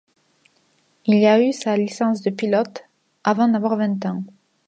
Il 1.05 1.23
a 1.27 1.39
eu 1.39 1.51
sa 1.53 1.77
licence 1.77 2.23
de 2.23 2.31
pilote 2.31 2.89
avant 3.23 3.47
d'avoir 3.47 3.75
vingt 3.75 4.03
ans. 4.07 4.23